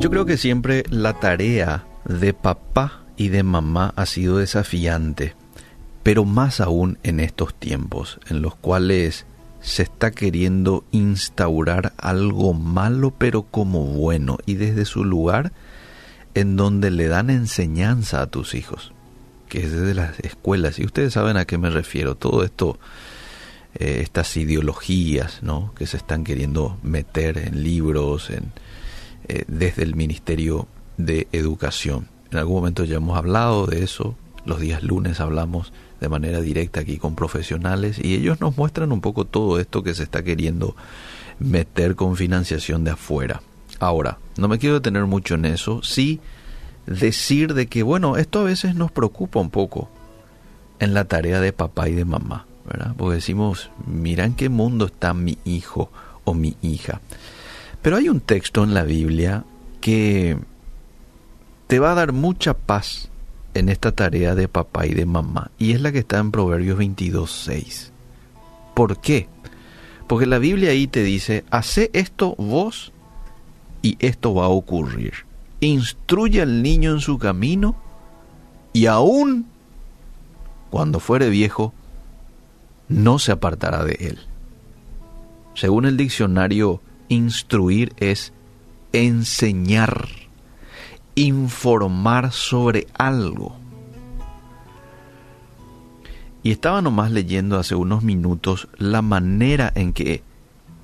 [0.00, 5.34] Yo creo que siempre la tarea de papá y de mamá ha sido desafiante,
[6.02, 9.26] pero más aún en estos tiempos en los cuales
[9.60, 15.52] se está queriendo instaurar algo malo pero como bueno y desde su lugar
[16.32, 18.94] en donde le dan enseñanza a tus hijos,
[19.50, 20.78] que es desde las escuelas.
[20.78, 22.14] Y ustedes saben a qué me refiero.
[22.14, 22.78] Todo esto,
[23.74, 25.74] eh, estas ideologías ¿no?
[25.76, 28.52] que se están queriendo meter en libros, en,
[29.30, 30.66] eh, desde el Ministerio
[30.96, 32.08] de Educación.
[32.32, 34.16] En algún momento ya hemos hablado de eso.
[34.44, 39.00] Los días lunes hablamos de manera directa aquí con profesionales y ellos nos muestran un
[39.00, 40.74] poco todo esto que se está queriendo
[41.38, 43.40] meter con financiación de afuera.
[43.78, 46.20] Ahora, no me quiero detener mucho en eso, sí
[46.86, 49.88] decir de que, bueno, esto a veces nos preocupa un poco
[50.80, 52.94] en la tarea de papá y de mamá, ¿verdad?
[52.96, 55.92] Porque decimos, mira en qué mundo está mi hijo
[56.24, 57.00] o mi hija.
[57.82, 59.44] Pero hay un texto en la Biblia
[59.80, 60.38] que
[61.66, 63.10] te va a dar mucha paz
[63.54, 66.78] en esta tarea de papá y de mamá, y es la que está en Proverbios
[66.78, 67.92] 22, 6.
[68.74, 69.28] ¿Por qué?
[70.06, 72.92] Porque la Biblia ahí te dice, hace esto vos
[73.82, 75.12] y esto va a ocurrir.
[75.60, 77.76] Instruye al niño en su camino
[78.72, 79.46] y aún
[80.70, 81.74] cuando fuere viejo,
[82.88, 84.18] no se apartará de él.
[85.54, 86.80] Según el diccionario,
[87.10, 88.32] instruir es
[88.94, 90.08] enseñar,
[91.14, 93.56] informar sobre algo.
[96.42, 100.22] Y estaba nomás leyendo hace unos minutos la manera en que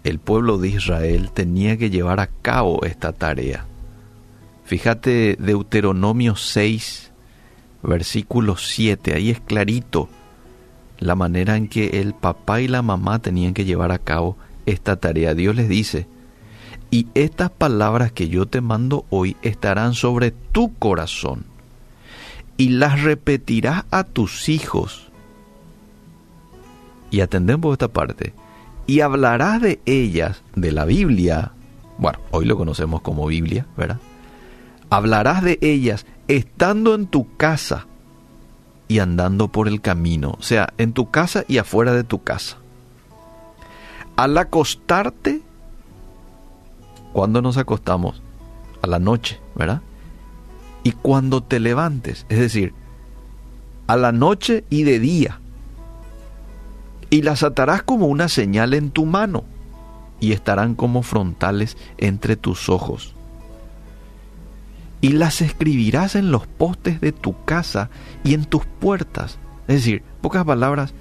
[0.05, 3.65] el pueblo de Israel tenía que llevar a cabo esta tarea.
[4.65, 7.13] Fíjate Deuteronomio 6,
[7.83, 10.11] versículo 7, ahí es clarito
[10.99, 14.97] la manera en que el papá y la mamá tenían que llevar a cabo esta
[14.97, 15.35] tarea.
[15.35, 16.07] Dios les dice,
[16.91, 21.45] y estas palabras que yo te mando hoy estarán sobre tu corazón,
[22.57, 25.11] y las repetirás a tus hijos.
[27.11, 28.33] Y atendemos esta parte,
[28.87, 31.53] y hablarás de ellas, de la Biblia,
[31.99, 33.99] bueno, hoy lo conocemos como Biblia, ¿verdad?
[34.91, 37.87] Hablarás de ellas estando en tu casa
[38.89, 42.59] y andando por el camino, o sea, en tu casa y afuera de tu casa.
[44.17, 45.43] Al acostarte,
[47.17, 48.21] cuando nos acostamos?
[48.83, 49.81] A la noche, ¿verdad?
[50.83, 52.75] Y cuando te levantes, es decir,
[53.87, 55.41] a la noche y de día
[57.09, 59.45] y las atarás como una señal en tu mano,
[60.21, 63.15] y estarán como frontales entre tus ojos.
[65.01, 67.89] Y las escribirás en los postes de tu casa
[68.25, 69.39] y en tus puertas.
[69.69, 70.93] Es decir, pocas palabras,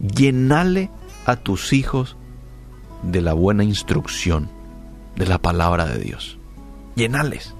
[0.00, 0.90] llenale
[1.26, 2.16] a tus hijos
[3.04, 4.50] de la buena instrucción,
[5.16, 6.38] de la palabra de Dios.
[6.94, 7.54] Llenales.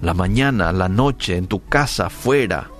[0.00, 2.70] La mañana, la noche, en tu casa, fuera,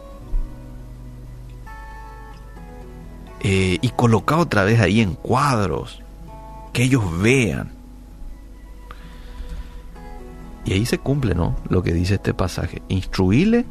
[3.41, 6.03] Eh, y colocar otra vez ahí en cuadros,
[6.72, 7.72] que ellos vean.
[10.65, 11.56] Y ahí se cumple, ¿no?
[11.69, 12.82] Lo que dice este pasaje.
[12.88, 13.65] Instruíle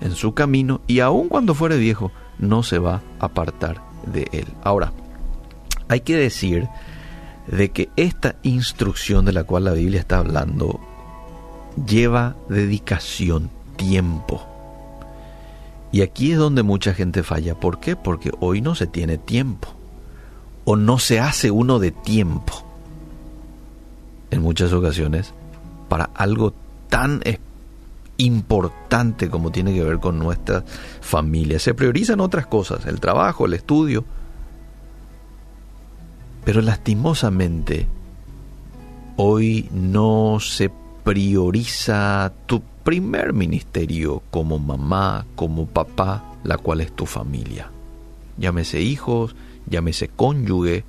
[0.00, 4.46] en su camino y aun cuando fuere viejo, no se va a apartar de él.
[4.64, 4.92] Ahora,
[5.88, 6.66] hay que decir
[7.50, 10.80] de que esta instrucción de la cual la Biblia está hablando
[11.86, 14.46] lleva dedicación, tiempo.
[15.92, 17.58] Y aquí es donde mucha gente falla.
[17.58, 17.96] ¿Por qué?
[17.96, 19.68] Porque hoy no se tiene tiempo.
[20.64, 22.64] O no se hace uno de tiempo.
[24.30, 25.34] En muchas ocasiones,
[25.88, 26.54] para algo
[26.88, 27.20] tan
[28.18, 30.64] importante como tiene que ver con nuestra
[31.00, 31.58] familia.
[31.58, 34.04] Se priorizan otras cosas, el trabajo, el estudio.
[36.50, 37.86] Pero lastimosamente,
[39.14, 40.68] hoy no se
[41.04, 47.70] prioriza tu primer ministerio como mamá, como papá, la cual es tu familia.
[48.36, 49.36] Llámese hijos,
[49.68, 50.82] llámese cónyuge,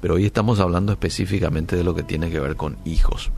[0.00, 3.30] pero hoy estamos hablando específicamente de lo que tiene que ver con hijos.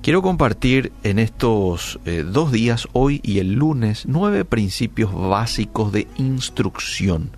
[0.00, 6.08] Quiero compartir en estos eh, dos días, hoy y el lunes, nueve principios básicos de
[6.16, 7.28] instrucción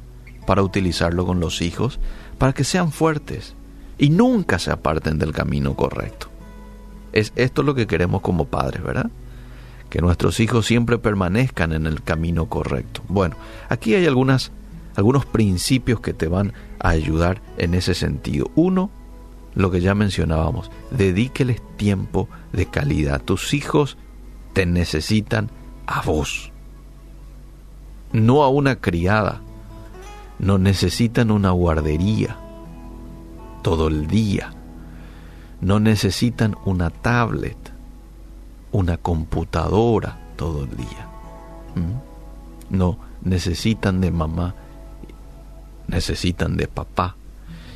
[0.48, 1.98] para utilizarlo con los hijos,
[2.38, 3.54] para que sean fuertes
[3.98, 6.28] y nunca se aparten del camino correcto.
[7.12, 9.10] Es esto lo que queremos como padres, ¿verdad?
[9.90, 13.02] Que nuestros hijos siempre permanezcan en el camino correcto.
[13.08, 13.36] Bueno,
[13.68, 14.52] aquí hay algunas,
[14.94, 18.50] algunos principios que te van a ayudar en ese sentido.
[18.54, 18.90] Uno,
[19.54, 23.20] lo que ya mencionábamos, dedíqueles tiempo de calidad.
[23.22, 23.96] Tus hijos
[24.52, 25.50] te necesitan
[25.86, 26.52] a vos,
[28.12, 29.40] no a una criada.
[30.38, 32.36] No necesitan una guardería
[33.62, 34.52] todo el día
[35.60, 37.56] no necesitan una tablet,
[38.72, 41.08] una computadora todo el día.
[41.74, 42.76] ¿Mm?
[42.76, 44.54] No, necesitan de mamá,
[45.86, 47.16] necesitan de papá.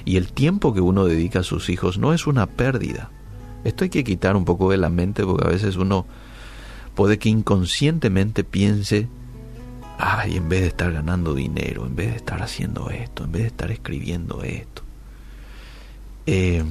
[0.05, 3.11] Y el tiempo que uno dedica a sus hijos no es una pérdida.
[3.65, 6.07] Esto hay que quitar un poco de la mente porque a veces uno
[6.95, 9.09] puede que inconscientemente piense,
[10.05, 13.43] ay, en vez de estar ganando dinero, en vez de estar haciendo esto, en vez
[13.43, 14.83] de estar escribiendo esto.
[16.27, 16.65] Eh,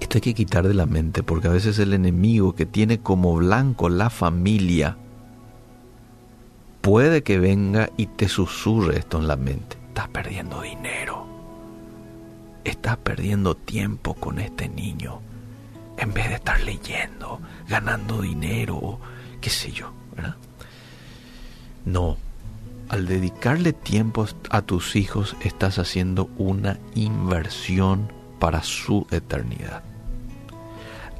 [0.00, 3.34] esto hay que quitar de la mente porque a veces el enemigo que tiene como
[3.36, 4.96] blanco la familia
[6.80, 9.76] puede que venga y te susurre esto en la mente.
[9.88, 11.26] Estás perdiendo dinero.
[12.64, 15.20] Estás perdiendo tiempo con este niño
[15.98, 17.38] en vez de estar leyendo,
[17.68, 18.98] ganando dinero,
[19.42, 20.36] qué sé yo, ¿verdad?
[21.84, 22.16] No,
[22.88, 29.82] al dedicarle tiempo a tus hijos estás haciendo una inversión para su eternidad.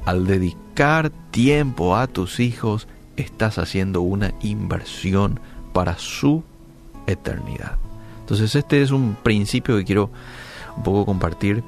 [0.05, 5.39] Al dedicar tiempo a tus hijos estás haciendo una inversión
[5.73, 6.43] para su
[7.07, 7.77] eternidad.
[8.19, 10.09] Entonces este es un principio que quiero
[10.77, 11.63] un poco compartir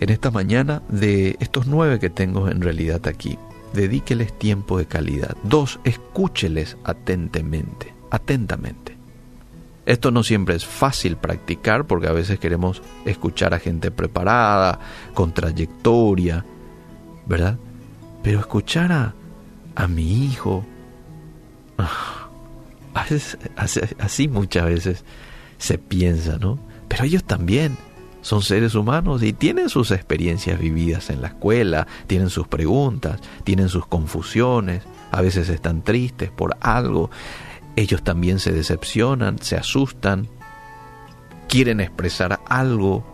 [0.00, 3.38] en esta mañana de estos nueve que tengo en realidad aquí.
[3.72, 5.36] Dedíqueles tiempo de calidad.
[5.42, 8.96] Dos, escúcheles atentamente, atentamente.
[9.84, 14.78] Esto no siempre es fácil practicar porque a veces queremos escuchar a gente preparada,
[15.14, 16.44] con trayectoria,
[17.26, 17.58] ¿verdad?
[18.22, 19.14] Pero escuchar a,
[19.74, 20.64] a mi hijo,
[21.78, 22.28] ah,
[23.98, 25.04] así muchas veces
[25.58, 26.58] se piensa, ¿no?
[26.88, 27.76] Pero ellos también
[28.22, 33.68] son seres humanos y tienen sus experiencias vividas en la escuela, tienen sus preguntas, tienen
[33.68, 37.10] sus confusiones, a veces están tristes por algo,
[37.76, 40.28] ellos también se decepcionan, se asustan,
[41.48, 43.04] quieren expresar algo.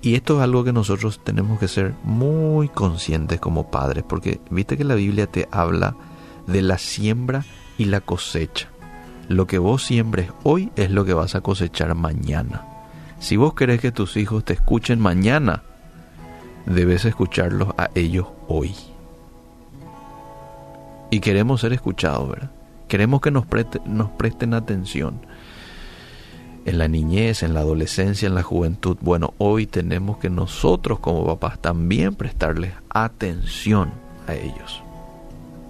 [0.00, 4.76] Y esto es algo que nosotros tenemos que ser muy conscientes como padres, porque viste
[4.76, 5.96] que la Biblia te habla
[6.46, 7.44] de la siembra
[7.76, 8.68] y la cosecha.
[9.28, 12.64] Lo que vos siembres hoy es lo que vas a cosechar mañana.
[13.18, 15.62] Si vos querés que tus hijos te escuchen mañana,
[16.66, 18.74] debes escucharlos a ellos hoy.
[21.10, 22.50] Y queremos ser escuchados, ¿verdad?
[22.88, 23.46] Queremos que nos,
[23.84, 25.20] nos presten atención.
[26.64, 28.96] En la niñez, en la adolescencia, en la juventud.
[29.00, 33.90] Bueno, hoy tenemos que nosotros como papás también prestarles atención
[34.26, 34.82] a ellos.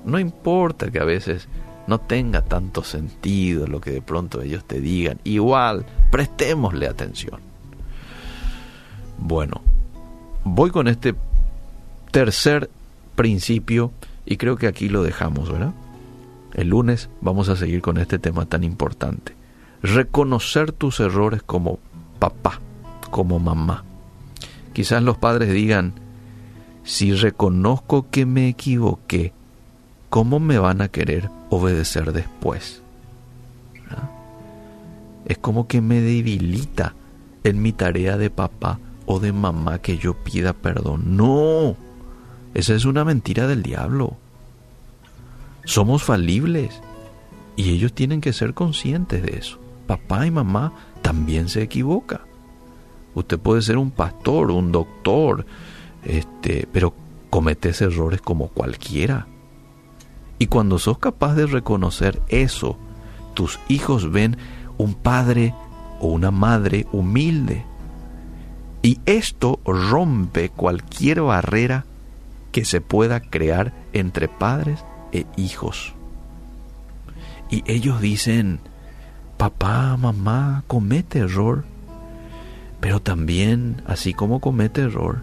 [0.04, 1.48] No importa que a veces
[1.86, 5.20] no tenga tanto sentido lo que de pronto ellos te digan.
[5.24, 7.40] Igual, prestémosle atención.
[9.18, 9.60] Bueno,
[10.44, 11.14] voy con este
[12.10, 12.70] tercer
[13.14, 13.92] principio
[14.24, 15.72] y creo que aquí lo dejamos, ¿verdad?
[16.54, 19.34] El lunes vamos a seguir con este tema tan importante.
[19.82, 21.78] Reconocer tus errores como
[22.18, 22.60] papá,
[23.10, 23.84] como mamá.
[24.72, 25.94] Quizás los padres digan,
[26.82, 29.32] si reconozco que me equivoqué,
[30.16, 32.80] ¿cómo me van a querer obedecer después?
[35.26, 36.94] Es como que me debilita
[37.44, 41.18] en mi tarea de papá o de mamá que yo pida perdón.
[41.18, 41.76] No,
[42.54, 44.16] esa es una mentira del diablo.
[45.66, 46.80] Somos falibles
[47.54, 49.58] y ellos tienen que ser conscientes de eso.
[49.86, 52.22] Papá y mamá también se equivoca.
[53.14, 55.44] Usted puede ser un pastor, un doctor,
[56.04, 56.94] este, pero
[57.28, 59.26] cometes errores como cualquiera.
[60.38, 62.78] Y cuando sos capaz de reconocer eso,
[63.34, 64.36] tus hijos ven
[64.78, 65.54] un padre
[66.00, 67.64] o una madre humilde.
[68.82, 71.84] Y esto rompe cualquier barrera
[72.52, 75.94] que se pueda crear entre padres e hijos.
[77.50, 78.60] Y ellos dicen,
[79.36, 81.64] papá, mamá, comete error,
[82.80, 85.22] pero también, así como comete error,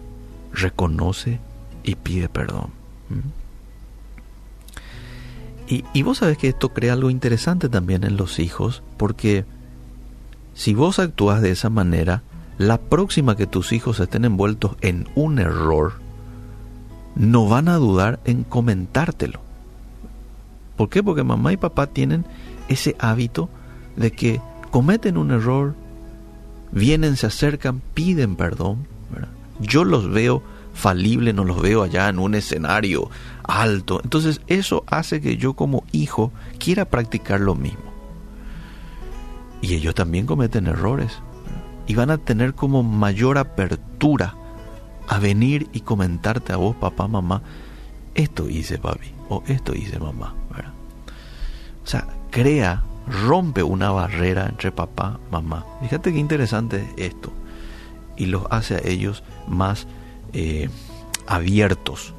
[0.52, 1.40] reconoce
[1.82, 2.70] y pide perdón.
[3.08, 3.43] ¿Mm?
[5.66, 9.46] Y, vos sabés que esto crea algo interesante también en los hijos, porque
[10.52, 12.22] si vos actúas de esa manera,
[12.58, 15.94] la próxima que tus hijos estén envueltos en un error,
[17.16, 19.40] no van a dudar en comentártelo.
[20.76, 21.02] ¿Por qué?
[21.02, 22.26] Porque mamá y papá tienen
[22.68, 23.48] ese hábito
[23.96, 24.40] de que
[24.70, 25.74] cometen un error,
[26.72, 28.86] vienen, se acercan, piden perdón.
[29.60, 30.42] Yo los veo
[30.74, 33.08] falible, no los veo allá en un escenario
[33.44, 34.00] alto.
[34.02, 37.92] Entonces eso hace que yo como hijo quiera practicar lo mismo.
[39.60, 41.20] Y ellos también cometen errores.
[41.86, 44.34] Y van a tener como mayor apertura
[45.08, 47.42] a venir y comentarte a vos, papá, mamá,
[48.14, 50.34] esto hice papi o esto hice mamá.
[51.82, 52.82] O sea, crea,
[53.26, 55.66] rompe una barrera entre papá, mamá.
[55.82, 57.32] Fíjate qué interesante esto.
[58.16, 59.88] y los hace a ellos más
[60.32, 60.70] eh,
[61.26, 62.14] abiertos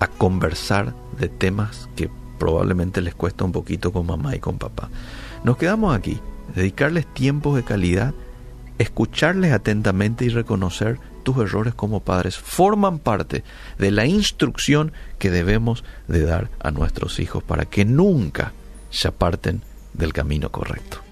[0.00, 4.88] a conversar de temas que probablemente les cuesta un poquito con mamá y con papá.
[5.44, 6.20] Nos quedamos aquí,
[6.54, 8.14] dedicarles tiempos de calidad,
[8.78, 13.44] escucharles atentamente y reconocer tus errores como padres forman parte
[13.78, 18.52] de la instrucción que debemos de dar a nuestros hijos para que nunca
[18.90, 19.62] se aparten
[19.92, 21.07] del camino correcto.